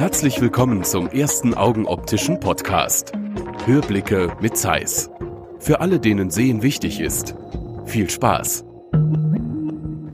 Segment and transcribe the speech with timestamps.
[0.00, 3.12] Herzlich willkommen zum ersten Augenoptischen Podcast.
[3.66, 5.10] Hörblicke mit Zeiss.
[5.58, 7.34] Für alle, denen Sehen wichtig ist.
[7.84, 8.64] Viel Spaß.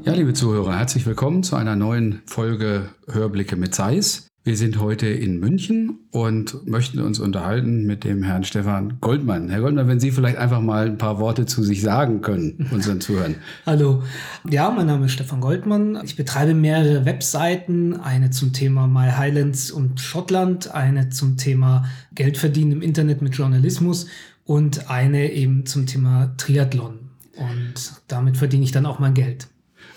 [0.02, 4.25] Ja, liebe Zuhörer, herzlich willkommen zu einer neuen Folge Hörblicke mit Zeiss.
[4.46, 9.48] Wir sind heute in München und möchten uns unterhalten mit dem Herrn Stefan Goldmann.
[9.48, 13.00] Herr Goldmann, wenn Sie vielleicht einfach mal ein paar Worte zu sich sagen können, unseren
[13.00, 13.34] Zuhörern.
[13.66, 14.04] Hallo.
[14.48, 15.98] Ja, mein Name ist Stefan Goldmann.
[16.04, 17.96] Ich betreibe mehrere Webseiten.
[17.96, 23.34] Eine zum Thema My Highlands und Schottland, eine zum Thema Geld verdienen im Internet mit
[23.34, 24.06] Journalismus
[24.44, 27.00] und eine eben zum Thema Triathlon.
[27.36, 27.74] Und
[28.06, 29.48] damit verdiene ich dann auch mein Geld.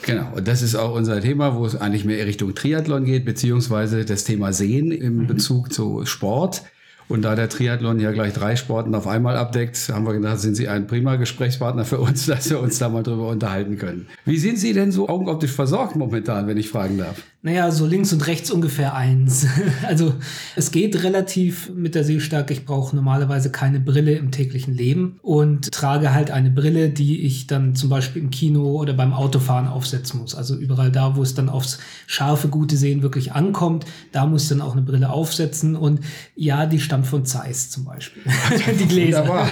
[0.02, 4.06] Genau, und das ist auch unser Thema, wo es eigentlich mehr Richtung Triathlon geht, beziehungsweise
[4.06, 5.28] das Thema Sehen im mhm.
[5.28, 6.64] Bezug zu Sport.
[7.10, 10.54] Und da der Triathlon ja gleich drei Sporten auf einmal abdeckt, haben wir gedacht, sind
[10.56, 14.08] Sie ein prima Gesprächspartner für uns, dass wir uns da mal drüber unterhalten können.
[14.26, 17.24] Wie sind Sie denn so augenoptisch versorgt momentan, wenn ich fragen darf?
[17.42, 19.48] Naja, so links und rechts ungefähr eins.
[19.88, 20.14] Also
[20.56, 22.54] es geht relativ mit der Sehstärke.
[22.54, 27.48] Ich brauche normalerweise keine Brille im täglichen Leben und trage halt eine Brille, die ich
[27.48, 30.36] dann zum Beispiel im Kino oder beim Autofahren aufsetzen muss.
[30.36, 34.50] Also überall da, wo es dann aufs scharfe, gute Sehen wirklich ankommt, da muss ich
[34.50, 35.76] dann auch eine Brille aufsetzen.
[35.76, 36.02] Und
[36.36, 38.22] ja, die stammt von Zeiss zum Beispiel.
[38.80, 39.22] die Gläser.
[39.22, 39.50] Wunderbar.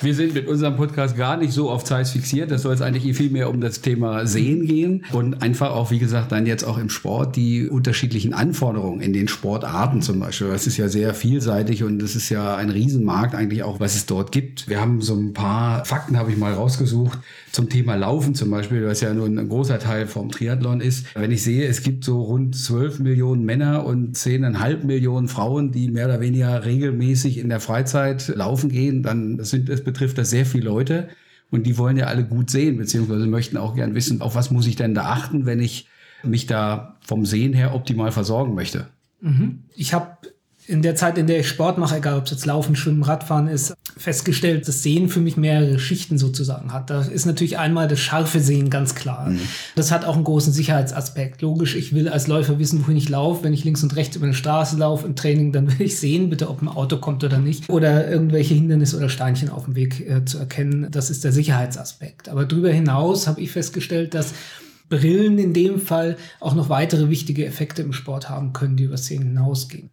[0.00, 2.50] Wir sind mit unserem Podcast gar nicht so auf Zeiss fixiert.
[2.50, 5.98] Das soll jetzt eigentlich viel mehr um das Thema Sehen gehen und einfach auch, wie
[5.98, 10.48] gesagt, dann jetzt auch im Sport die unterschiedlichen Anforderungen in den Sportarten zum Beispiel.
[10.48, 14.06] Das ist ja sehr vielseitig und das ist ja ein Riesenmarkt eigentlich auch, was es
[14.06, 14.68] dort gibt.
[14.68, 17.18] Wir haben so ein paar Fakten, habe ich mal rausgesucht,
[17.52, 21.06] zum Thema Laufen zum Beispiel, was ja nur ein großer Teil vom Triathlon ist.
[21.14, 25.90] Wenn ich sehe, es gibt so rund 12 Millionen Männer und 10,5 Millionen Frauen, die
[25.90, 30.46] mehr oder weniger regelmäßig in der Freizeit laufen gehen, dann sind, es betrifft das sehr
[30.46, 31.08] viele Leute.
[31.50, 34.66] Und die wollen ja alle gut sehen, beziehungsweise möchten auch gern wissen, auf was muss
[34.66, 35.86] ich denn da achten, wenn ich
[36.22, 38.88] mich da vom Sehen her optimal versorgen möchte.
[39.20, 39.64] Mhm.
[39.74, 40.16] Ich habe
[40.66, 43.48] in der Zeit, in der ich Sport mache, egal ob es jetzt Laufen, Schwimmen, Radfahren
[43.48, 46.88] ist, festgestellt, dass Sehen für mich mehrere Schichten sozusagen hat.
[46.88, 49.30] Da ist natürlich einmal das scharfe Sehen ganz klar.
[49.30, 49.40] Mhm.
[49.74, 51.42] Das hat auch einen großen Sicherheitsaspekt.
[51.42, 53.42] Logisch, ich will als Läufer wissen, wohin ich laufe.
[53.42, 56.30] Wenn ich links und rechts über eine Straße laufe im Training, dann will ich sehen,
[56.30, 57.68] bitte, ob ein Auto kommt oder nicht.
[57.68, 60.86] Oder irgendwelche Hindernisse oder Steinchen auf dem Weg äh, zu erkennen.
[60.90, 62.28] Das ist der Sicherheitsaspekt.
[62.28, 64.32] Aber darüber hinaus habe ich festgestellt, dass
[64.92, 68.98] Brillen in dem Fall auch noch weitere wichtige Effekte im Sport haben können, die über
[68.98, 69.88] Szenen hinausgehen.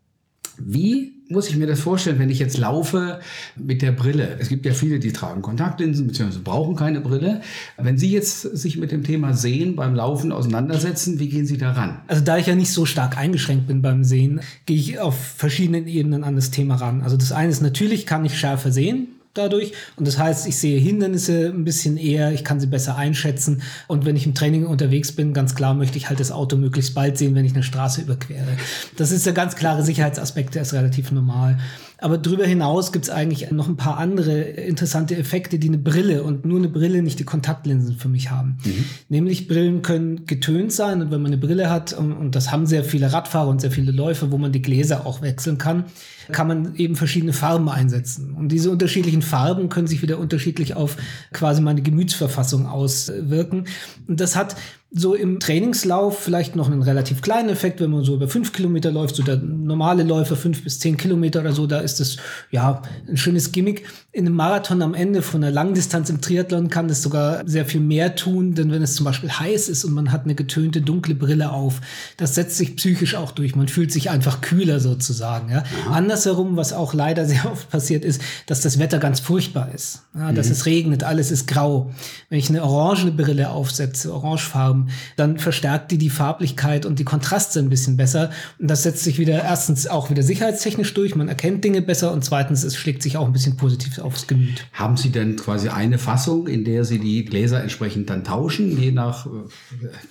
[0.58, 3.22] Wie muss ich mir das vorstellen, wenn ich jetzt laufe
[3.56, 4.36] mit der Brille?
[4.40, 6.40] Es gibt ja viele, die tragen Kontaktlinsen bzw.
[6.44, 7.40] brauchen keine Brille.
[7.78, 12.02] Wenn Sie jetzt sich mit dem Thema Sehen beim Laufen auseinandersetzen, wie gehen Sie daran?
[12.08, 15.88] Also da ich ja nicht so stark eingeschränkt bin beim Sehen, gehe ich auf verschiedenen
[15.88, 17.04] Ebenen an das Thema ran.
[17.04, 19.74] Also das eine ist natürlich, kann ich schärfer sehen dadurch.
[19.96, 23.62] Und das heißt, ich sehe Hindernisse ein bisschen eher, ich kann sie besser einschätzen.
[23.88, 26.96] Und wenn ich im Training unterwegs bin, ganz klar möchte ich halt das Auto möglichst
[26.96, 28.58] bald sehen, wenn ich eine Straße überquere.
[28.98, 31.58] Das ist der ganz klare Sicherheitsaspekt, der ist relativ normal.
[32.02, 36.24] Aber darüber hinaus gibt es eigentlich noch ein paar andere interessante Effekte, die eine Brille
[36.24, 38.58] und nur eine Brille, nicht die Kontaktlinsen für mich haben.
[38.64, 38.86] Mhm.
[39.10, 42.66] Nämlich Brillen können getönt sein und wenn man eine Brille hat, und, und das haben
[42.66, 45.86] sehr viele Radfahrer und sehr viele Läufer, wo man die Gläser auch wechseln kann,
[46.32, 48.34] kann man eben verschiedene Farben einsetzen.
[48.34, 50.98] Und diese unterschiedlichen Farben können sich wieder unterschiedlich auf
[51.34, 53.66] quasi meine Gemütsverfassung auswirken.
[54.08, 54.56] Und das hat
[54.92, 58.92] so im Trainingslauf vielleicht noch einen relativ kleinen Effekt, wenn man so über fünf Kilometer
[58.92, 62.18] läuft, so der normale Läufer fünf bis zehn Kilometer oder so, da ist das
[62.50, 63.86] ja ein schönes Gimmick.
[64.12, 67.82] In einem Marathon am Ende von einer Langdistanz im Triathlon kann das sogar sehr viel
[67.82, 71.14] mehr tun, denn wenn es zum Beispiel heiß ist und man hat eine getönte dunkle
[71.14, 71.82] Brille auf,
[72.18, 73.56] das setzt sich psychisch auch durch.
[73.56, 75.52] Man fühlt sich einfach kühler sozusagen.
[75.52, 75.66] Ja.
[75.92, 80.02] Andersherum, was auch leider sehr oft passiert ist, dass das Wetter ganz furchtbar ist.
[80.16, 80.54] Ja, dass mhm.
[80.54, 81.92] es regnet, alles ist grau.
[82.30, 87.04] Wenn ich eine orangene Brille aufsetze, orangefarben, haben, dann verstärkt die die Farblichkeit und die
[87.04, 88.32] Kontraste ein bisschen besser.
[88.60, 91.16] Und das setzt sich wieder erstens auch wieder sicherheitstechnisch durch.
[91.16, 94.66] Man erkennt Dinge besser und zweitens, es schlägt sich auch ein bisschen positiv aufs Gemüt.
[94.74, 98.92] Haben Sie denn quasi eine Fassung, in der Sie die Gläser entsprechend dann tauschen, je
[98.92, 99.30] nach äh,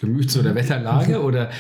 [0.01, 1.23] Gemüts- oder Wetterlage?
[1.23, 1.51] oder?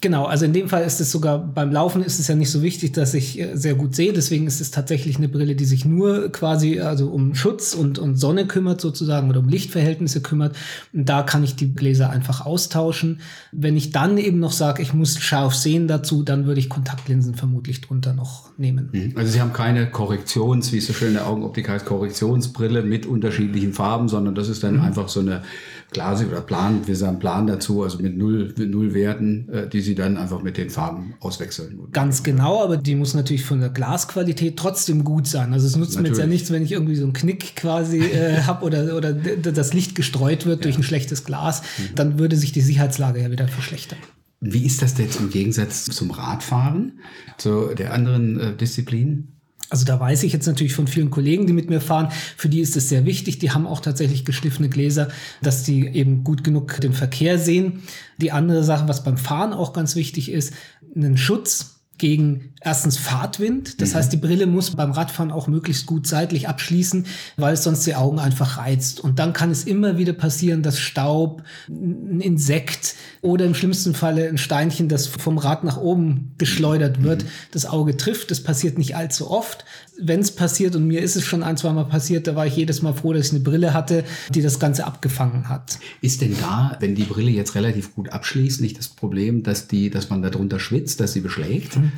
[0.00, 2.62] Genau, also in dem Fall ist es sogar beim Laufen ist es ja nicht so
[2.62, 4.12] wichtig, dass ich äh, sehr gut sehe.
[4.12, 8.16] Deswegen ist es tatsächlich eine Brille, die sich nur quasi also um Schutz und, und
[8.16, 10.56] Sonne kümmert sozusagen oder um Lichtverhältnisse kümmert.
[10.92, 13.20] Und da kann ich die Gläser einfach aus austauschen.
[13.52, 17.34] Wenn ich dann eben noch sage, ich muss scharf sehen dazu, dann würde ich Kontaktlinsen
[17.34, 18.90] vermutlich drunter noch nehmen.
[18.92, 19.12] Mhm.
[19.16, 23.06] Also Sie haben keine Korrektions, wie es so schön in der Augenoptik heißt, Korrektionsbrille mit
[23.06, 24.82] unterschiedlichen Farben, sondern das ist dann mhm.
[24.82, 25.42] einfach so eine
[25.90, 29.80] Glase oder Plan, wir sagen Plan dazu, also mit null, mit null Werten, äh, die
[29.80, 31.78] Sie dann einfach mit den Farben auswechseln.
[31.92, 35.54] Ganz genau, aber die muss natürlich von der Glasqualität trotzdem gut sein.
[35.54, 36.02] Also es nutzt natürlich.
[36.02, 39.14] mir jetzt ja nichts, wenn ich irgendwie so einen Knick quasi äh, habe oder, oder
[39.14, 40.62] das Licht gestreut wird ja.
[40.64, 41.94] durch ein schlechtes Glas, mhm.
[41.94, 43.98] dann würde sich die Sicherheitslage ja wieder verschlechtern.
[44.40, 47.00] Wie ist das jetzt im Gegensatz zum Radfahren,
[47.38, 49.28] zu der anderen äh, Disziplin?
[49.70, 52.60] Also da weiß ich jetzt natürlich von vielen Kollegen, die mit mir fahren, für die
[52.60, 53.38] ist es sehr wichtig.
[53.38, 55.08] Die haben auch tatsächlich geschliffene Gläser,
[55.42, 57.82] dass die eben gut genug den Verkehr sehen.
[58.16, 60.54] Die andere Sache, was beim Fahren auch ganz wichtig ist,
[60.94, 63.80] einen Schutz gegen erstens Fahrtwind.
[63.80, 63.94] Das mhm.
[63.96, 67.06] heißt, die Brille muss beim Radfahren auch möglichst gut seitlich abschließen,
[67.36, 69.00] weil es sonst die Augen einfach reizt.
[69.00, 74.28] Und dann kann es immer wieder passieren, dass Staub, ein Insekt oder im schlimmsten Falle
[74.28, 77.28] ein Steinchen, das vom Rad nach oben geschleudert wird, mhm.
[77.52, 78.30] das Auge trifft.
[78.30, 79.64] Das passiert nicht allzu oft.
[80.00, 82.56] Wenn es passiert, und mir ist es schon ein, zwei Mal passiert, da war ich
[82.56, 85.78] jedes Mal froh, dass ich eine Brille hatte, die das Ganze abgefangen hat.
[86.00, 89.90] Ist denn da, wenn die Brille jetzt relativ gut abschließt, nicht das Problem, dass die,
[89.90, 91.76] dass man darunter schwitzt, dass sie beschlägt?
[91.76, 91.92] Mhm.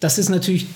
[0.00, 0.66] Das ist natürlich,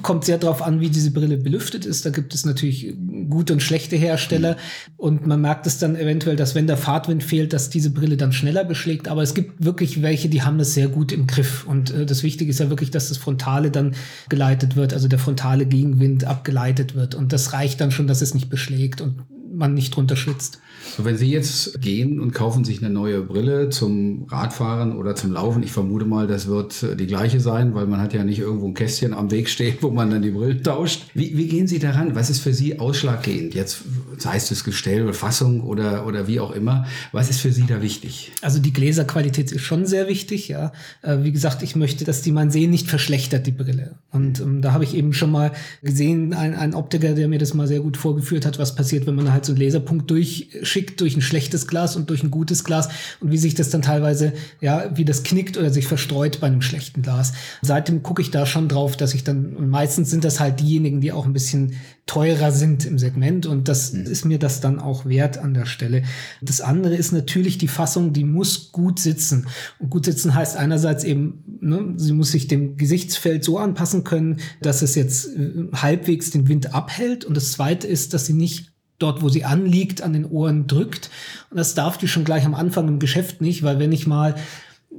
[0.00, 2.06] kommt sehr darauf an, wie diese Brille belüftet ist.
[2.06, 2.94] Da gibt es natürlich
[3.28, 4.56] gute und schlechte Hersteller.
[4.96, 8.32] Und man merkt es dann eventuell, dass wenn der Fahrtwind fehlt, dass diese Brille dann
[8.32, 9.08] schneller beschlägt.
[9.08, 11.66] Aber es gibt wirklich welche, die haben das sehr gut im Griff.
[11.66, 13.94] Und äh, das Wichtige ist ja wirklich, dass das Frontale dann
[14.30, 17.14] geleitet wird, also der frontale Gegenwind abgeleitet wird.
[17.14, 19.16] Und das reicht dann schon, dass es nicht beschlägt und
[19.54, 20.60] man nicht drunter schwitzt.
[20.96, 25.32] So, wenn Sie jetzt gehen und kaufen sich eine neue Brille zum Radfahren oder zum
[25.32, 28.40] Laufen, ich vermute mal, das wird äh, die gleiche sein, weil man hat ja nicht
[28.40, 31.06] irgendwo ein Kästchen am Weg stehen, wo man dann die Brille tauscht.
[31.14, 32.14] Wie, wie gehen Sie daran?
[32.14, 33.54] Was ist für Sie ausschlaggebend?
[33.54, 33.82] Jetzt
[34.18, 36.86] sei es das Gestell oder Fassung oder, oder wie auch immer.
[37.12, 38.32] Was ist für Sie da wichtig?
[38.42, 40.72] Also die Gläserqualität ist schon sehr wichtig, ja.
[41.02, 43.96] Äh, wie gesagt, ich möchte, dass die mein Sehen nicht verschlechtert, die Brille.
[44.10, 45.52] Und ähm, da habe ich eben schon mal
[45.82, 49.14] gesehen, ein, ein Optiker, der mir das mal sehr gut vorgeführt hat, was passiert, wenn
[49.14, 52.88] man halt so einen Laserpunkt durchschickt durch ein schlechtes Glas und durch ein gutes Glas
[53.20, 56.62] und wie sich das dann teilweise, ja, wie das knickt oder sich verstreut bei einem
[56.62, 57.32] schlechten Glas.
[57.62, 61.00] Seitdem gucke ich da schon drauf, dass ich dann, und meistens sind das halt diejenigen,
[61.00, 61.74] die auch ein bisschen
[62.06, 64.06] teurer sind im Segment und das mhm.
[64.06, 66.02] ist mir das dann auch wert an der Stelle.
[66.40, 69.46] Das andere ist natürlich die Fassung, die muss gut sitzen.
[69.78, 74.40] Und gut sitzen heißt einerseits eben, ne, sie muss sich dem Gesichtsfeld so anpassen können,
[74.60, 77.24] dass es jetzt äh, halbwegs den Wind abhält.
[77.24, 78.71] Und das zweite ist, dass sie nicht
[79.02, 81.10] dort, wo sie anliegt, an den Ohren drückt.
[81.50, 84.34] Und das darf die schon gleich am Anfang im Geschäft nicht, weil wenn ich mal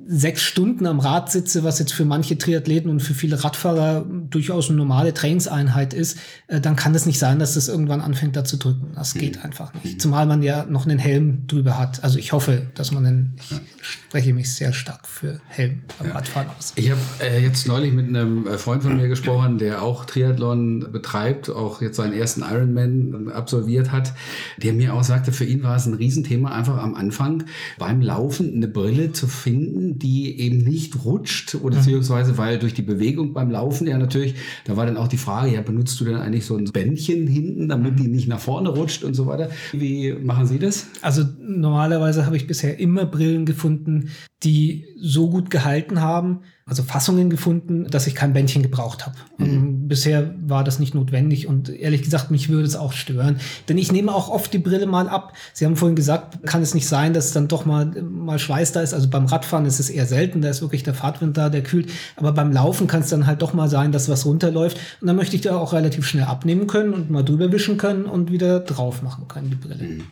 [0.08, 4.70] sechs Stunden am Rad sitze, was jetzt für manche Triathleten und für viele Radfahrer durchaus
[4.70, 6.18] eine normale Trainingseinheit ist,
[6.48, 8.92] äh, dann kann es nicht sein, dass das irgendwann anfängt da zu drücken.
[8.96, 9.44] Das geht mhm.
[9.44, 10.02] einfach nicht.
[10.02, 12.04] Zumal man ja noch einen Helm drüber hat.
[12.04, 16.16] Also ich hoffe, dass man einen, ich spreche mich sehr stark für Helm beim ja.
[16.16, 16.74] Radfahren aus.
[16.76, 20.92] Ich habe äh, jetzt neulich mit einem äh, Freund von mir gesprochen, der auch Triathlon
[20.92, 24.14] betreibt, auch jetzt seinen ersten Ironman absolviert hat,
[24.58, 27.46] der mir auch sagte, für ihn war es ein Riesenthema, einfach am Anfang
[27.78, 31.80] beim Laufen eine Brille zu finden, die eben nicht rutscht oder mhm.
[31.80, 34.36] beziehungsweise weil durch die Bewegung beim Laufen ja natürlich,
[34.66, 37.70] da war dann auch die Frage, ja, benutzt du denn eigentlich so ein Bändchen hinten,
[37.70, 39.50] damit die nicht nach vorne rutscht und so weiter?
[39.72, 40.88] Wie machen Sie das?
[41.02, 44.10] Also normalerweise habe ich bisher immer Brillen gefunden,
[44.44, 49.16] die so gut gehalten haben, also Fassungen gefunden, dass ich kein Bändchen gebraucht habe.
[49.38, 49.90] Mhm.
[49.90, 53.40] Bisher war das nicht notwendig und ehrlich gesagt, mich würde es auch stören.
[53.68, 55.34] Denn ich nehme auch oft die Brille mal ab.
[55.52, 58.82] Sie haben vorhin gesagt, kann es nicht sein, dass dann doch mal, mal Schweiß da
[58.82, 58.94] ist.
[58.94, 61.92] Also beim Radfahren ist es eher selten, da ist wirklich der Fahrtwind da, der kühlt.
[62.16, 64.78] Aber beim Laufen kann es dann halt doch mal sein, dass was runterläuft.
[65.02, 68.06] Und dann möchte ich da auch relativ schnell abnehmen können und mal drüber wischen können
[68.06, 69.84] und wieder drauf machen können, die Brille.
[69.84, 70.04] Mhm.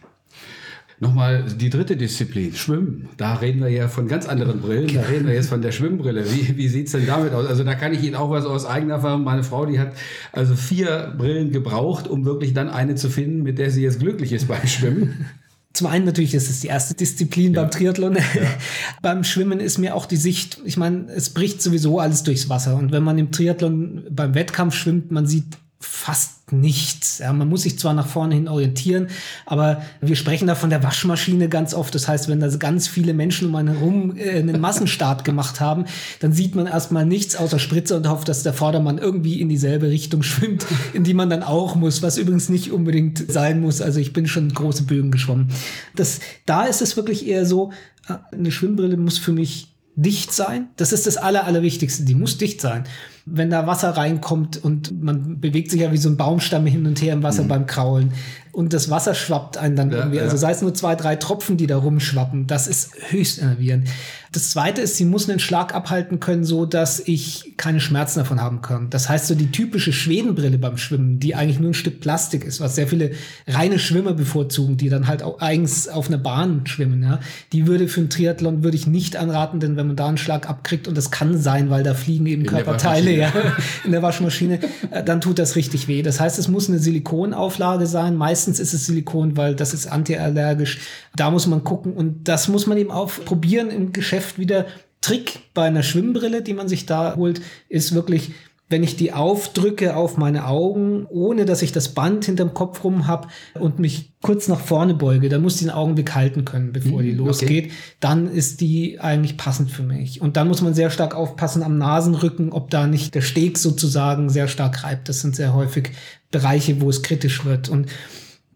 [1.01, 3.09] Nochmal die dritte Disziplin, Schwimmen.
[3.17, 4.93] Da reden wir ja von ganz anderen Brillen.
[4.93, 6.23] Da reden wir jetzt von der Schwimmbrille.
[6.31, 7.47] Wie, wie sieht es denn damit aus?
[7.47, 9.23] Also da kann ich Ihnen auch was aus eigener Erfahrung.
[9.23, 9.93] Meine Frau, die hat
[10.31, 14.31] also vier Brillen gebraucht, um wirklich dann eine zu finden, mit der sie jetzt glücklich
[14.31, 15.25] ist beim Schwimmen.
[15.73, 17.61] Zum einen natürlich ist es die erste Disziplin ja.
[17.63, 18.15] beim Triathlon.
[18.15, 18.21] Ja.
[19.01, 22.75] beim Schwimmen ist mir auch die Sicht, ich meine, es bricht sowieso alles durchs Wasser.
[22.75, 25.45] Und wenn man im Triathlon beim Wettkampf schwimmt, man sieht
[25.81, 27.19] fast nichts.
[27.19, 29.07] Ja, man muss sich zwar nach vorne hin orientieren,
[29.45, 31.95] aber wir sprechen da von der Waschmaschine ganz oft.
[31.95, 35.85] Das heißt, wenn da ganz viele Menschen um einen herum äh, einen Massenstart gemacht haben,
[36.19, 39.89] dann sieht man erstmal nichts außer Spritze und hofft, dass der Vordermann irgendwie in dieselbe
[39.89, 43.81] Richtung schwimmt, in die man dann auch muss, was übrigens nicht unbedingt sein muss.
[43.81, 45.47] Also ich bin schon große Bögen geschwommen.
[45.95, 47.71] Das, da ist es wirklich eher so,
[48.07, 50.69] äh, eine Schwimmbrille muss für mich dicht sein.
[50.77, 52.03] Das ist das Aller, Allerwichtigste.
[52.03, 52.85] Die muss dicht sein
[53.25, 57.01] wenn da Wasser reinkommt und man bewegt sich ja wie so ein Baumstamm hin und
[57.01, 57.47] her im Wasser mhm.
[57.47, 58.13] beim Kraulen
[58.51, 60.19] und das Wasser schwappt einen dann ja, irgendwie.
[60.19, 63.87] Also sei es nur zwei, drei Tropfen, die da rumschwappen, das ist höchst enervierend.
[64.33, 68.39] Das zweite ist, sie muss einen Schlag abhalten können, so dass ich keine Schmerzen davon
[68.39, 68.89] haben kann.
[68.89, 72.61] Das heißt, so die typische Schwedenbrille beim Schwimmen, die eigentlich nur ein Stück Plastik ist,
[72.61, 73.11] was sehr viele
[73.45, 77.19] reine Schwimmer bevorzugen, die dann halt auch eigens auf einer Bahn schwimmen, ja.
[77.51, 80.49] Die würde für einen Triathlon würde ich nicht anraten, denn wenn man da einen Schlag
[80.49, 83.33] abkriegt und das kann sein, weil da fliegen eben in Körperteile, ja,
[83.83, 84.59] in der Waschmaschine,
[84.91, 86.03] äh, dann tut das richtig weh.
[86.03, 88.15] Das heißt, es muss eine Silikonauflage sein.
[88.15, 90.79] Meistens ist es Silikon, weil das ist antiallergisch.
[91.17, 94.67] Da muss man gucken und das muss man eben auch probieren im Geschäft Geschäft wieder
[95.01, 98.31] Trick bei einer Schwimmbrille, die man sich da holt, ist wirklich
[98.69, 103.05] wenn ich die aufdrücke auf meine Augen, ohne dass ich das Band hinterm Kopf rum
[103.05, 103.27] habe
[103.59, 107.11] und mich kurz nach vorne beuge, dann muss die den Augenblick halten können, bevor die
[107.11, 107.73] mhm, losgeht, okay.
[107.99, 110.21] dann ist die eigentlich passend für mich.
[110.21, 114.29] Und dann muss man sehr stark aufpassen am Nasenrücken, ob da nicht der Steg sozusagen
[114.29, 115.09] sehr stark reibt.
[115.09, 115.89] Das sind sehr häufig
[116.31, 117.67] Bereiche, wo es kritisch wird.
[117.67, 117.89] Und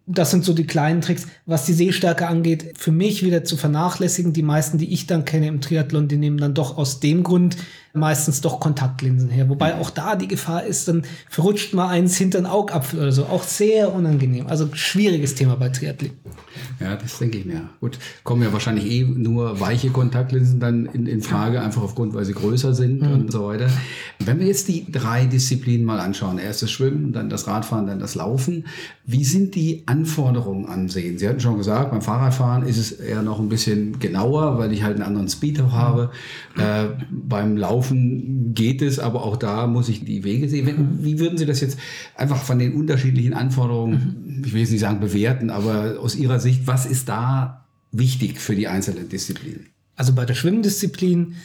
[0.08, 1.28] das sind so die kleinen Tricks.
[1.46, 4.34] Was die Sehstärke angeht, für mich wieder zu vernachlässigen.
[4.34, 7.58] Die meisten, die ich dann kenne im Triathlon, die nehmen dann doch aus dem Grund
[7.96, 9.50] meistens doch Kontaktlinsen her.
[9.50, 13.26] Wobei auch da die Gefahr ist, dann verrutscht mal eins hinter den Augapfel oder so.
[13.26, 14.48] Auch sehr unangenehm.
[14.48, 16.12] Also schwieriges Thema bei Triathlon.
[16.80, 17.70] Ja, das denke ich mir.
[17.80, 22.26] Gut, kommen ja wahrscheinlich eh nur weiche Kontaktlinsen dann in, in Frage, einfach aufgrund, weil
[22.26, 23.12] sie größer sind mhm.
[23.12, 23.68] und so weiter.
[24.20, 28.00] Wenn wir jetzt die drei Disziplinen mal anschauen, erst das Schwimmen, dann das Radfahren, dann
[28.00, 28.66] das Laufen,
[29.06, 31.18] wie sind die Anforderungen an Sehen?
[31.18, 34.84] Sie hatten schon gesagt, beim Fahrradfahren ist es eher noch ein bisschen genauer, weil ich
[34.84, 36.12] halt einen anderen Speed auch habe.
[36.56, 36.62] Mhm.
[36.62, 40.66] Äh, beim Laufen geht es, aber auch da muss ich die Wege sehen.
[40.66, 41.04] Mhm.
[41.04, 41.78] Wie würden Sie das jetzt
[42.16, 46.68] einfach von den unterschiedlichen Anforderungen, ich will jetzt nicht sagen bewerten, aber aus Ihrer Sicht,
[46.68, 49.68] was ist da wichtig für die einzelnen Disziplinen?
[49.96, 51.36] Also bei der Schwimmdisziplin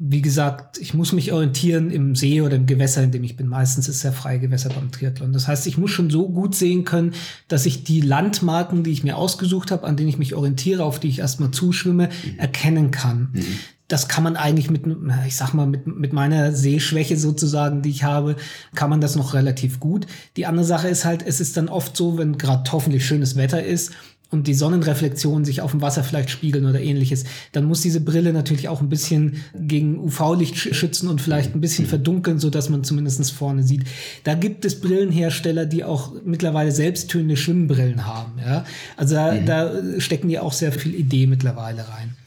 [0.00, 3.48] wie gesagt, ich muss mich orientieren im See oder im Gewässer, in dem ich bin.
[3.48, 5.32] Meistens ist es ja freie Gewässer beim Triathlon.
[5.32, 7.14] Das heißt, ich muss schon so gut sehen können,
[7.48, 11.00] dass ich die Landmarken, die ich mir ausgesucht habe, an denen ich mich orientiere, auf
[11.00, 12.38] die ich erstmal zuschwimme, mhm.
[12.38, 13.30] erkennen kann.
[13.32, 13.44] Mhm.
[13.88, 14.82] Das kann man eigentlich mit,
[15.26, 18.36] ich sag mal, mit, mit meiner Sehschwäche sozusagen, die ich habe,
[18.74, 20.06] kann man das noch relativ gut.
[20.36, 23.62] Die andere Sache ist halt, es ist dann oft so, wenn gerade hoffentlich schönes Wetter
[23.62, 23.92] ist
[24.30, 28.32] und die Sonnenreflexionen sich auf dem Wasser vielleicht spiegeln oder ähnliches, dann muss diese Brille
[28.32, 32.84] natürlich auch ein bisschen gegen UV-Licht schützen und vielleicht ein bisschen verdunkeln, so dass man
[32.84, 33.84] zumindest vorne sieht.
[34.24, 38.32] Da gibt es Brillenhersteller, die auch mittlerweile selbsttönende Schwimmbrillen haben.
[38.38, 38.66] Ja?
[38.96, 39.46] Also da, mhm.
[39.46, 42.17] da stecken die auch sehr viel Idee mittlerweile rein.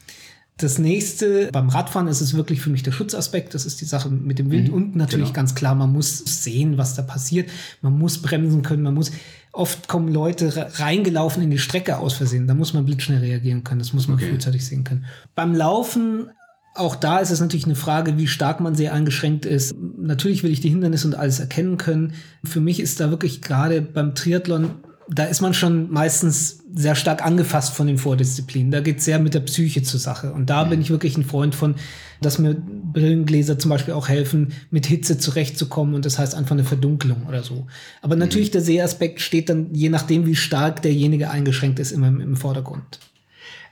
[0.58, 3.54] Das nächste, beim Radfahren ist es wirklich für mich der Schutzaspekt.
[3.54, 4.68] Das ist die Sache mit dem Wind.
[4.68, 5.36] Mhm, und natürlich genau.
[5.36, 7.50] ganz klar, man muss sehen, was da passiert.
[7.80, 8.82] Man muss bremsen können.
[8.82, 9.10] Man muss,
[9.52, 12.46] oft kommen Leute reingelaufen in die Strecke aus Versehen.
[12.46, 13.80] Da muss man blitzschnell reagieren können.
[13.80, 14.30] Das muss man okay.
[14.30, 15.06] frühzeitig sehen können.
[15.34, 16.30] Beim Laufen
[16.74, 19.74] auch da ist es natürlich eine Frage, wie stark man sehr eingeschränkt ist.
[19.98, 22.14] Natürlich will ich die Hindernisse und alles erkennen können.
[22.44, 24.70] Für mich ist da wirklich gerade beim Triathlon
[25.14, 28.70] da ist man schon meistens sehr stark angefasst von den Vordisziplinen.
[28.70, 30.32] Da geht es sehr mit der Psyche zur Sache.
[30.32, 30.70] Und da mhm.
[30.70, 31.74] bin ich wirklich ein Freund von,
[32.20, 35.94] dass mir Brillengläser zum Beispiel auch helfen, mit Hitze zurechtzukommen.
[35.94, 37.66] Und das heißt einfach eine Verdunkelung oder so.
[38.00, 38.52] Aber natürlich mhm.
[38.52, 42.98] der Sehaspekt steht dann, je nachdem, wie stark derjenige eingeschränkt ist, immer im, im Vordergrund.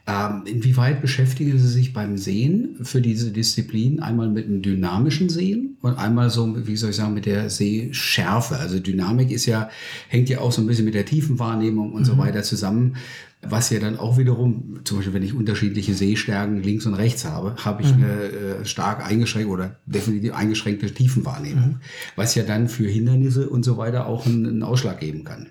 [0.06, 5.76] Ähm, inwieweit beschäftigen Sie sich beim Sehen für diese Disziplin einmal mit dem dynamischen Sehen
[5.82, 8.56] und einmal so, wie soll ich sagen, mit der Sehschärfe?
[8.56, 9.68] Also Dynamik ist ja,
[10.08, 12.06] hängt ja auch so ein bisschen mit der Tiefenwahrnehmung und mhm.
[12.06, 12.96] so weiter zusammen.
[13.42, 17.56] Was ja dann auch wiederum, zum Beispiel wenn ich unterschiedliche Sehstärken links und rechts habe,
[17.64, 18.04] habe ich mhm.
[18.04, 21.68] eine äh, stark eingeschränkte oder definitiv eingeschränkte Tiefenwahrnehmung.
[21.68, 21.80] Mhm.
[22.16, 25.48] Was ja dann für Hindernisse und so weiter auch einen, einen Ausschlag geben kann.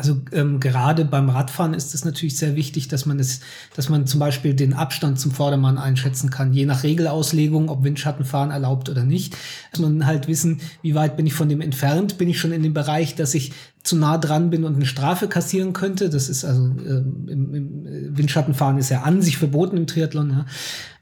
[0.00, 3.40] Also ähm, gerade beim Radfahren ist es natürlich sehr wichtig, dass man es,
[3.76, 8.50] dass man zum Beispiel den Abstand zum Vordermann einschätzen kann, je nach Regelauslegung, ob Windschattenfahren
[8.50, 9.36] erlaubt oder nicht.
[9.72, 12.62] Muss man halt wissen, wie weit bin ich von dem entfernt, bin ich schon in
[12.62, 13.52] dem Bereich, dass ich
[13.82, 16.08] zu nah dran bin und eine Strafe kassieren könnte.
[16.08, 20.30] Das ist also ähm, im, im Windschattenfahren ist ja an sich verboten im Triathlon.
[20.30, 20.46] Ja.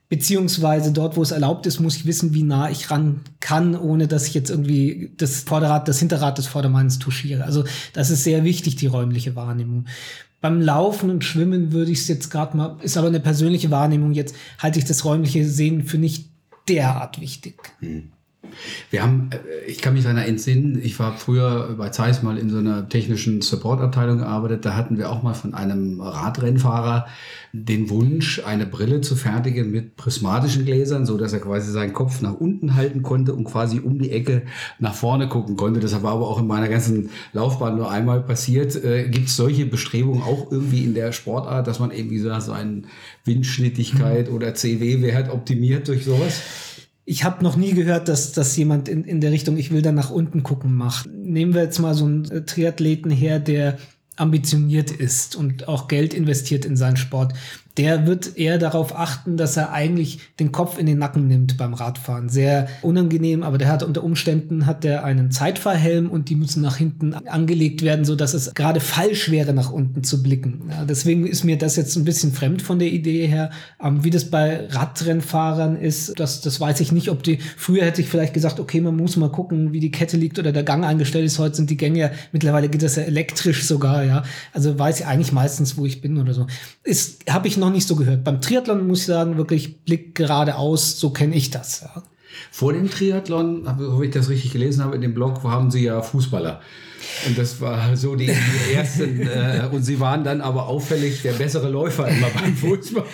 [0.08, 4.08] Beziehungsweise dort, wo es erlaubt ist, muss ich wissen, wie nah ich ran kann, ohne
[4.08, 7.44] dass ich jetzt irgendwie das Vorderrad, das Hinterrad des Vordermanns touchiere.
[7.44, 9.84] Also das ist sehr wichtig, die räumliche Wahrnehmung.
[10.40, 14.12] Beim Laufen und Schwimmen würde ich es jetzt gerade mal, ist aber eine persönliche Wahrnehmung
[14.12, 16.30] jetzt, halte ich das räumliche Sehen für nicht
[16.68, 17.56] derart wichtig.
[17.80, 18.12] Hm.
[18.90, 22.50] Wir haben, äh, ich kann mich daran entsinnen, ich war früher bei Zeiss mal in
[22.50, 24.64] so einer technischen Supportabteilung gearbeitet.
[24.64, 27.06] Da hatten wir auch mal von einem Radrennfahrer
[27.52, 32.20] den Wunsch, eine Brille zu fertigen mit prismatischen Gläsern, so dass er quasi seinen Kopf
[32.20, 34.42] nach unten halten konnte und quasi um die Ecke
[34.78, 35.80] nach vorne gucken konnte.
[35.80, 38.76] Das war aber auch in meiner ganzen Laufbahn nur einmal passiert.
[38.82, 42.42] Äh, Gibt es solche Bestrebungen auch irgendwie in der Sportart, dass man eben, wie gesagt,
[42.42, 42.82] so eine
[43.24, 46.42] Windschnittigkeit oder CW-Wert optimiert durch sowas?
[47.10, 49.92] Ich habe noch nie gehört, dass, dass jemand in, in der Richtung, ich will da
[49.92, 51.08] nach unten gucken, macht.
[51.10, 53.78] Nehmen wir jetzt mal so einen Triathleten her, der
[54.16, 57.32] ambitioniert ist und auch Geld investiert in seinen Sport
[57.78, 61.74] der wird eher darauf achten, dass er eigentlich den Kopf in den Nacken nimmt beim
[61.74, 62.28] Radfahren.
[62.28, 66.76] Sehr unangenehm, aber der hat unter Umständen hat der einen Zeitfahrhelm und die müssen nach
[66.76, 70.62] hinten angelegt werden, so dass es gerade falsch wäre, nach unten zu blicken.
[70.70, 73.50] Ja, deswegen ist mir das jetzt ein bisschen fremd von der Idee her.
[73.82, 78.00] Ähm, wie das bei Radrennfahrern ist, das, das weiß ich nicht, ob die, früher hätte
[78.00, 80.84] ich vielleicht gesagt, okay, man muss mal gucken, wie die Kette liegt oder der Gang
[80.84, 81.38] eingestellt ist.
[81.38, 84.22] Heute sind die Gänge ja, mittlerweile geht das ja elektrisch sogar, ja.
[84.52, 86.46] Also weiß ich eigentlich meistens, wo ich bin oder so.
[87.28, 88.24] Habe ich noch noch nicht so gehört.
[88.24, 91.82] Beim Triathlon muss ich sagen, wirklich Blick geradeaus, so kenne ich das.
[91.82, 92.02] Ja.
[92.50, 96.00] Vor dem Triathlon, wo ich das richtig gelesen habe, in dem Blog haben Sie ja
[96.02, 96.60] Fußballer.
[97.26, 99.20] Und das war so die, die ersten.
[99.20, 103.04] Äh, und sie waren dann aber auffällig der bessere Läufer immer beim Fußball.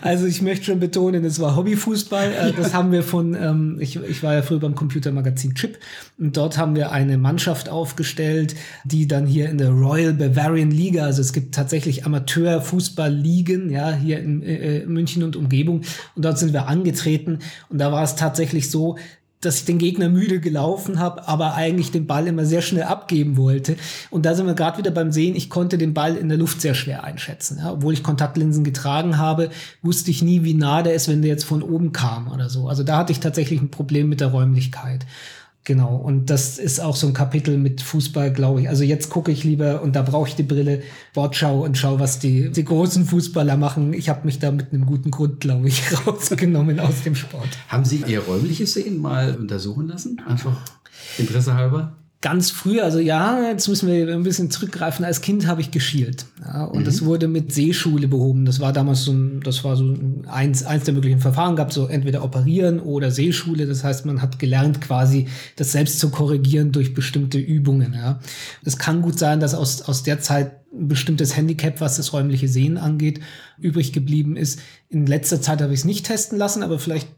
[0.00, 2.32] Also ich möchte schon betonen, es war Hobbyfußball.
[2.32, 2.78] Äh, das ja.
[2.78, 5.78] haben wir von, ähm, ich, ich war ja früher beim Computermagazin Chip
[6.18, 11.04] und dort haben wir eine Mannschaft aufgestellt, die dann hier in der Royal Bavarian Liga,
[11.04, 15.82] also es gibt tatsächlich Amateurfußballligen, ja, hier in äh, München und Umgebung.
[16.14, 18.96] Und dort sind wir angetreten und da war es tatsächlich so,
[19.44, 23.36] dass ich den Gegner müde gelaufen habe, aber eigentlich den Ball immer sehr schnell abgeben
[23.36, 23.76] wollte.
[24.10, 26.60] Und da sind wir gerade wieder beim Sehen, ich konnte den Ball in der Luft
[26.60, 27.58] sehr schwer einschätzen.
[27.58, 27.72] Ja.
[27.72, 29.50] Obwohl ich Kontaktlinsen getragen habe,
[29.82, 32.68] wusste ich nie, wie nah der ist, wenn der jetzt von oben kam oder so.
[32.68, 35.06] Also da hatte ich tatsächlich ein Problem mit der Räumlichkeit.
[35.66, 38.68] Genau, und das ist auch so ein Kapitel mit Fußball, glaube ich.
[38.68, 40.82] Also jetzt gucke ich lieber, und da brauche ich die Brille,
[41.14, 43.94] Wortschau und schau, was die, die großen Fußballer machen.
[43.94, 47.48] Ich habe mich da mit einem guten Grund, glaube ich, rausgenommen aus dem Sport.
[47.68, 50.20] Haben Sie Ihr räumliches Sehen mal untersuchen lassen?
[50.26, 50.60] Einfach
[51.16, 51.96] Interesse halber?
[52.24, 55.04] Ganz früh, also ja, jetzt müssen wir ein bisschen zurückgreifen.
[55.04, 56.24] Als Kind habe ich geschielt.
[56.40, 56.84] Ja, und mhm.
[56.86, 58.46] das wurde mit Seeschule behoben.
[58.46, 59.94] Das war damals so ein, das war so
[60.26, 63.66] eins, eins der möglichen Verfahren gab, so entweder operieren oder Seeschule.
[63.66, 67.92] Das heißt, man hat gelernt, quasi das selbst zu korrigieren durch bestimmte Übungen.
[67.92, 68.20] Ja.
[68.64, 72.48] Es kann gut sein, dass aus, aus der Zeit ein bestimmtes Handicap, was das räumliche
[72.48, 73.20] Sehen angeht,
[73.58, 74.60] übrig geblieben ist.
[74.88, 77.08] In letzter Zeit habe ich es nicht testen lassen, aber vielleicht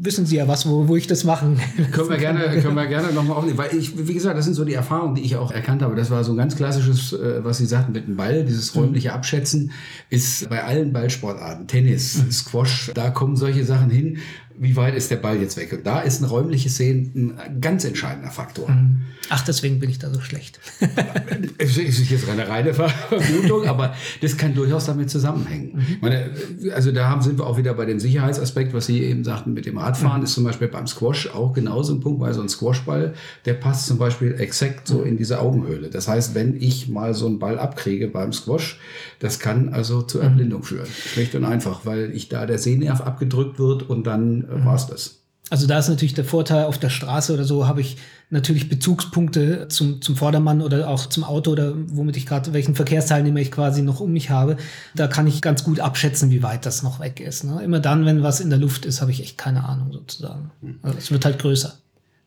[0.00, 1.60] wissen Sie ja was, wo, wo ich das machen.
[1.92, 3.58] können wir gerne, können wir gerne nochmal aufnehmen.
[3.58, 5.96] Weil ich, wie gesagt, das sind so die Erfahrungen, die ich auch erkannt habe.
[5.96, 8.82] Das war so ein ganz klassisches, äh, was Sie sagten mit dem Ball, dieses mhm.
[8.82, 9.72] räumliche Abschätzen,
[10.08, 12.30] ist bei allen Ballsportarten, Tennis, mhm.
[12.30, 14.18] Squash, da kommen solche Sachen hin
[14.60, 15.72] wie weit ist der Ball jetzt weg?
[15.72, 18.70] Und da ist ein räumliches Sehen ein ganz entscheidender Faktor.
[18.70, 19.02] Mhm.
[19.30, 20.58] Ach, deswegen bin ich da so schlecht.
[21.58, 25.76] es ist jetzt eine reine Vermutung, aber das kann durchaus damit zusammenhängen.
[25.76, 25.96] Mhm.
[26.00, 26.30] Meine,
[26.74, 29.66] also da haben, sind wir auch wieder bei dem Sicherheitsaspekt, was Sie eben sagten mit
[29.66, 30.24] dem Radfahren, mhm.
[30.24, 33.86] ist zum Beispiel beim Squash auch genauso ein Punkt, weil so ein Squashball, der passt
[33.86, 35.90] zum Beispiel exakt so in diese Augenhöhle.
[35.90, 38.80] Das heißt, wenn ich mal so einen Ball abkriege beim Squash,
[39.18, 40.28] das kann also zur mhm.
[40.28, 40.86] Erblindung führen.
[40.86, 44.86] Schlicht und einfach, weil ich da der Sehnerv abgedrückt wird und dann äh, war es
[44.86, 45.18] das.
[45.50, 47.96] Also da ist natürlich der Vorteil, auf der Straße oder so habe ich
[48.28, 53.40] natürlich Bezugspunkte zum, zum Vordermann oder auch zum Auto oder womit ich gerade, welchen Verkehrsteilnehmer
[53.40, 54.58] ich quasi noch um mich habe.
[54.94, 57.44] Da kann ich ganz gut abschätzen, wie weit das noch weg ist.
[57.44, 57.62] Ne?
[57.62, 60.50] Immer dann, wenn was in der Luft ist, habe ich echt keine Ahnung sozusagen.
[60.60, 60.80] Hm.
[60.82, 61.72] Also es wird halt größer.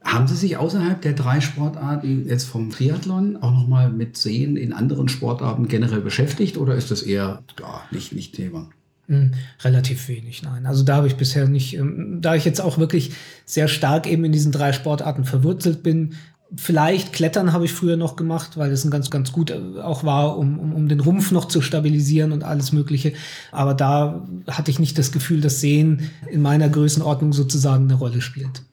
[0.03, 4.73] Haben Sie sich außerhalb der drei Sportarten jetzt vom Triathlon auch nochmal mit Sehen in
[4.73, 8.67] anderen Sportarten generell beschäftigt oder ist das eher ja, nicht, nicht Thema?
[9.11, 10.65] Hm, relativ wenig, nein.
[10.65, 13.11] Also da habe ich bisher nicht, ähm, da ich jetzt auch wirklich
[13.43, 16.15] sehr stark eben in diesen drei Sportarten verwurzelt bin,
[16.53, 20.03] Vielleicht Klettern habe ich früher noch gemacht, weil das ein ganz, ganz gut äh, auch
[20.03, 23.13] war, um, um, um den Rumpf noch zu stabilisieren und alles Mögliche.
[23.53, 28.19] Aber da hatte ich nicht das Gefühl, dass Sehen in meiner Größenordnung sozusagen eine Rolle
[28.19, 28.63] spielt.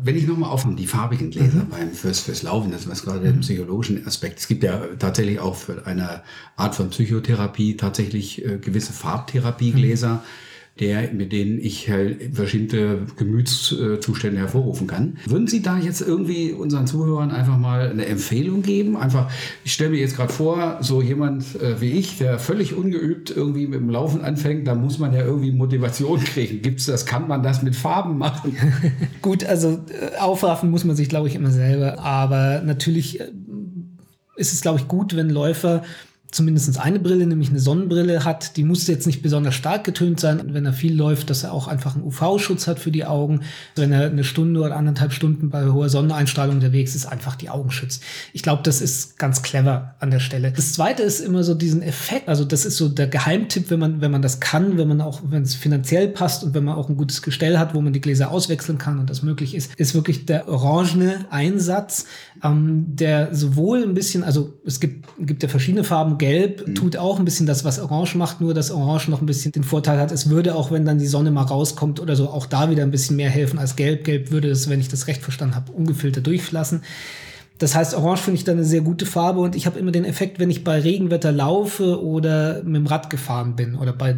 [0.00, 1.70] Wenn ich nochmal auf die farbigen Gläser mhm.
[1.70, 3.24] beim fürs, fürs Laufen, das was gerade mhm.
[3.24, 4.38] den psychologischen Aspekt.
[4.38, 6.22] Es gibt ja tatsächlich auch für eine
[6.56, 10.14] Art von Psychotherapie tatsächlich äh, gewisse Farbtherapiegläser.
[10.14, 10.47] Mhm
[10.80, 15.18] der, mit denen ich halt verschiedene Gemütszustände hervorrufen kann.
[15.26, 18.96] Würden Sie da jetzt irgendwie unseren Zuhörern einfach mal eine Empfehlung geben?
[18.96, 19.30] Einfach,
[19.64, 23.66] ich stelle mir jetzt gerade vor, so jemand äh, wie ich, der völlig ungeübt irgendwie
[23.66, 26.62] mit dem Laufen anfängt, da muss man ja irgendwie Motivation kriegen.
[26.62, 27.06] Gibt's das?
[27.06, 28.56] Kann man das mit Farben machen?
[29.22, 31.98] Gut, also äh, aufraffen muss man sich, glaube ich, immer selber.
[31.98, 33.30] Aber natürlich äh,
[34.36, 35.82] ist es, glaube ich, gut, wenn Läufer
[36.30, 38.56] zumindest eine Brille, nämlich eine Sonnenbrille hat.
[38.56, 40.52] Die muss jetzt nicht besonders stark getönt sein.
[40.52, 43.40] Wenn er viel läuft, dass er auch einfach einen UV-Schutz hat für die Augen.
[43.76, 47.70] Wenn er eine Stunde oder anderthalb Stunden bei hoher Sonneneinstrahlung unterwegs ist, einfach die Augen
[47.70, 48.02] schützt.
[48.34, 50.52] Ich glaube, das ist ganz clever an der Stelle.
[50.52, 52.28] Das zweite ist immer so diesen Effekt.
[52.28, 55.22] Also das ist so der Geheimtipp, wenn man, wenn man das kann, wenn man auch,
[55.24, 58.02] wenn es finanziell passt und wenn man auch ein gutes Gestell hat, wo man die
[58.02, 62.04] Gläser auswechseln kann und das möglich ist, ist wirklich der orangene Einsatz,
[62.42, 66.74] ähm, der sowohl ein bisschen, also es gibt, gibt ja verschiedene Farben, Gelb mhm.
[66.74, 69.64] tut auch ein bisschen das, was Orange macht, nur dass Orange noch ein bisschen den
[69.64, 72.70] Vorteil hat, es würde auch, wenn dann die Sonne mal rauskommt oder so, auch da
[72.70, 74.04] wieder ein bisschen mehr helfen als Gelb.
[74.04, 76.82] Gelb würde es, wenn ich das recht verstanden habe, ungefiltert durchflassen.
[77.58, 80.04] Das heißt, Orange finde ich dann eine sehr gute Farbe und ich habe immer den
[80.04, 84.16] Effekt, wenn ich bei Regenwetter laufe oder mit dem Rad gefahren bin oder bei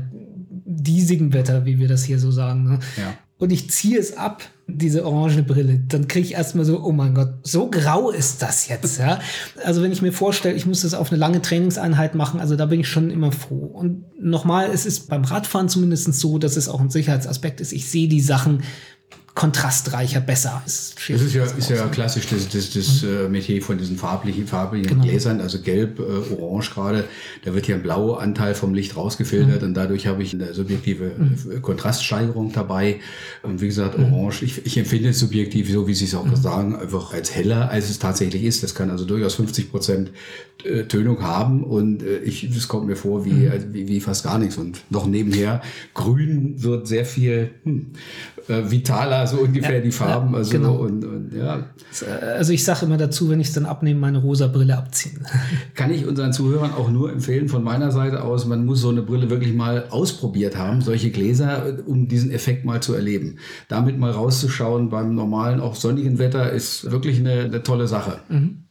[0.66, 2.64] diesigem Wetter, wie wir das hier so sagen.
[2.64, 2.78] Ne?
[2.98, 6.92] Ja und ich ziehe es ab, diese orange Brille, dann kriege ich erstmal so, oh
[6.92, 9.18] mein Gott, so grau ist das jetzt, ja.
[9.64, 12.66] Also wenn ich mir vorstelle, ich muss das auf eine lange Trainingseinheit machen, also da
[12.66, 13.64] bin ich schon immer froh.
[13.64, 17.72] Und nochmal, es ist beim Radfahren zumindest so, dass es auch ein Sicherheitsaspekt ist.
[17.72, 18.62] Ich sehe die Sachen
[19.34, 20.60] kontrastreicher, besser.
[20.64, 23.30] Das ist, das ist ja, ist ja klassisch das, das, das mhm.
[23.30, 25.02] Metier von diesen farblichen, farbigen genau.
[25.02, 27.04] Gläsern, also gelb, äh, orange gerade.
[27.44, 29.68] Da wird hier ein blauer Anteil vom Licht rausgefiltert mhm.
[29.68, 31.62] und dadurch habe ich eine subjektive mhm.
[31.62, 33.00] Kontraststeigerung dabei.
[33.42, 34.12] Und wie gesagt, mhm.
[34.12, 36.36] orange, ich, ich empfinde es subjektiv, so wie Sie es auch mhm.
[36.36, 38.62] sagen, einfach als heller, als es tatsächlich ist.
[38.62, 40.10] Das kann also durchaus 50 Prozent
[40.64, 43.72] äh, Tönung haben und äh, ich, es kommt mir vor wie, mhm.
[43.72, 44.56] wie, wie fast gar nichts.
[44.58, 45.62] Und noch nebenher,
[45.94, 47.86] grün wird sehr viel hm,
[48.50, 50.34] äh, vitaler, so ungefähr ja, die Farben.
[50.34, 50.74] Also, genau.
[50.74, 51.66] und, und, ja.
[52.36, 55.24] also ich sage immer dazu, wenn ich es dann abnehme, meine rosa Brille abziehen.
[55.74, 59.02] Kann ich unseren Zuhörern auch nur empfehlen, von meiner Seite aus, man muss so eine
[59.02, 63.36] Brille wirklich mal ausprobiert haben, solche Gläser, um diesen Effekt mal zu erleben.
[63.68, 68.18] Damit mal rauszuschauen beim normalen, auch sonnigen Wetter, ist wirklich eine, eine tolle Sache.
[68.28, 68.64] Mhm.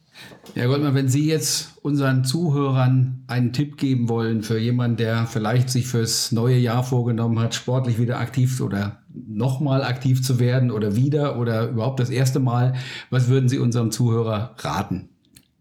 [0.54, 5.70] Ja, Goldmann, wenn Sie jetzt unseren Zuhörern einen Tipp geben wollen für jemanden, der vielleicht
[5.70, 10.96] sich fürs neue Jahr vorgenommen hat, sportlich wieder aktiv oder nochmal aktiv zu werden oder
[10.96, 12.74] wieder oder überhaupt das erste Mal,
[13.10, 15.08] was würden Sie unserem Zuhörer raten?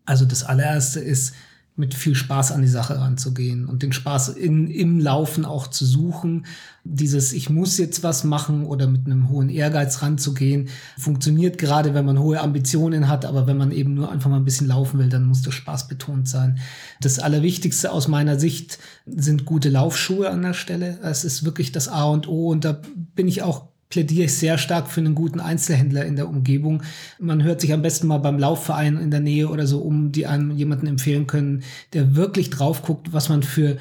[0.06, 1.36] Also das allererste ist,
[1.80, 5.86] mit viel Spaß an die Sache ranzugehen und den Spaß in, im Laufen auch zu
[5.86, 6.46] suchen.
[6.84, 12.06] Dieses Ich muss jetzt was machen oder mit einem hohen Ehrgeiz ranzugehen, funktioniert gerade, wenn
[12.06, 15.10] man hohe Ambitionen hat, aber wenn man eben nur einfach mal ein bisschen laufen will,
[15.10, 16.60] dann muss das Spaß betont sein.
[17.00, 21.00] Das Allerwichtigste aus meiner Sicht sind gute Laufschuhe an der Stelle.
[21.02, 22.82] Es ist wirklich das A und O und da
[23.16, 26.84] bin ich auch plädiere ich sehr stark für einen guten Einzelhändler in der Umgebung.
[27.18, 30.28] Man hört sich am besten mal beim Laufverein in der Nähe oder so um, die
[30.28, 33.78] einem jemanden empfehlen können, der wirklich drauf guckt, was man für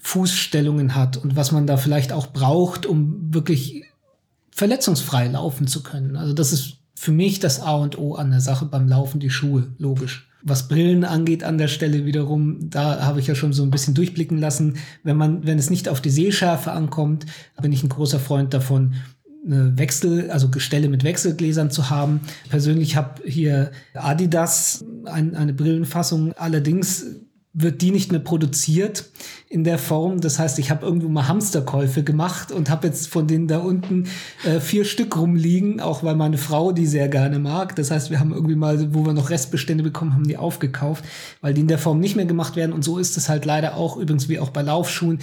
[0.00, 3.84] Fußstellungen hat und was man da vielleicht auch braucht, um wirklich
[4.50, 6.16] verletzungsfrei laufen zu können.
[6.16, 9.30] Also das ist für mich das A und O an der Sache beim Laufen, die
[9.30, 10.28] Schuhe, logisch.
[10.42, 13.94] Was Brillen angeht an der Stelle wiederum, da habe ich ja schon so ein bisschen
[13.94, 14.78] durchblicken lassen.
[15.04, 17.26] Wenn man, wenn es nicht auf die Sehschärfe ankommt,
[17.60, 18.94] bin ich ein großer Freund davon,
[19.44, 22.20] eine Wechsel, also Gestelle mit Wechselgläsern zu haben.
[22.48, 27.06] Persönlich habe hier Adidas ein, eine Brillenfassung, allerdings
[27.54, 29.10] wird die nicht mehr produziert
[29.48, 30.20] in der Form.
[30.22, 34.06] Das heißt, ich habe irgendwo mal Hamsterkäufe gemacht und habe jetzt von denen da unten
[34.44, 37.76] äh, vier Stück rumliegen, auch weil meine Frau die sehr gerne mag.
[37.76, 41.04] Das heißt, wir haben irgendwie mal, wo wir noch Restbestände bekommen, haben die aufgekauft,
[41.42, 42.72] weil die in der Form nicht mehr gemacht werden.
[42.72, 45.18] Und so ist es halt leider auch, übrigens wie auch bei Laufschuhen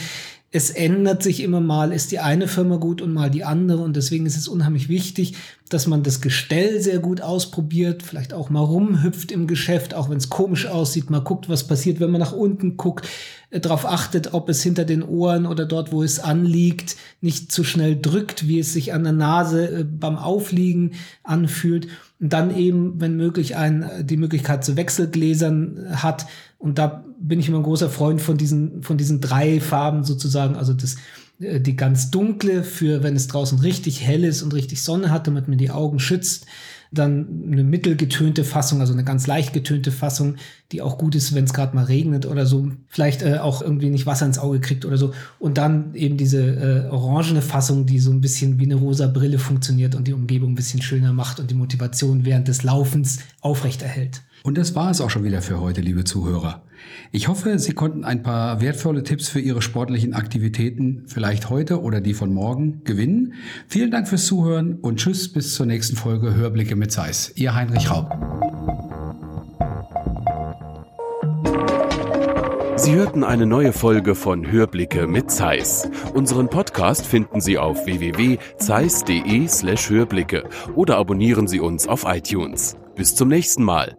[0.51, 3.83] es ändert sich immer mal, ist die eine Firma gut und mal die andere.
[3.83, 5.35] Und deswegen ist es unheimlich wichtig,
[5.69, 10.17] dass man das Gestell sehr gut ausprobiert, vielleicht auch mal rumhüpft im Geschäft, auch wenn
[10.17, 13.07] es komisch aussieht, mal guckt, was passiert, wenn man nach unten guckt,
[13.51, 17.63] äh, darauf achtet, ob es hinter den Ohren oder dort, wo es anliegt, nicht zu
[17.63, 21.87] schnell drückt, wie es sich an der Nase äh, beim Aufliegen anfühlt.
[22.19, 26.25] Und dann eben, wenn möglich, ein, die Möglichkeit zu Wechselgläsern hat,
[26.59, 30.55] und da bin ich immer ein großer Freund von diesen, von diesen drei Farben sozusagen.
[30.55, 30.97] Also das,
[31.39, 35.25] äh, die ganz dunkle für, wenn es draußen richtig hell ist und richtig Sonne hat,
[35.25, 36.45] damit man die Augen schützt.
[36.91, 40.35] Dann eine mittelgetönte Fassung, also eine ganz leicht getönte Fassung,
[40.71, 42.71] die auch gut ist, wenn es gerade mal regnet oder so.
[42.87, 45.13] Vielleicht äh, auch irgendwie nicht Wasser ins Auge kriegt oder so.
[45.37, 49.39] Und dann eben diese äh, orangene Fassung, die so ein bisschen wie eine rosa Brille
[49.39, 54.23] funktioniert und die Umgebung ein bisschen schöner macht und die Motivation während des Laufens aufrechterhält.
[54.43, 56.63] Und das war es auch schon wieder für heute, liebe Zuhörer.
[57.11, 62.01] Ich hoffe, Sie konnten ein paar wertvolle Tipps für Ihre sportlichen Aktivitäten, vielleicht heute oder
[62.01, 63.33] die von morgen, gewinnen.
[63.67, 67.33] Vielen Dank fürs Zuhören und tschüss bis zur nächsten Folge Hörblicke mit Zeiss.
[67.35, 68.15] Ihr Heinrich Raub.
[72.79, 75.89] Sie hörten eine neue Folge von Hörblicke mit Zeiss.
[76.13, 82.77] Unseren Podcast finden Sie auf www.zeiss.de slash Hörblicke oder abonnieren Sie uns auf iTunes.
[82.95, 83.98] Bis zum nächsten Mal.